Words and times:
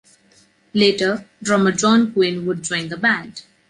Later, 0.73 1.25
drummer 1.43 1.71
John 1.71 2.11
Quinn 2.13 2.47
would 2.47 2.63
join 2.63 2.87
the 2.89 2.97
band. 2.97 3.43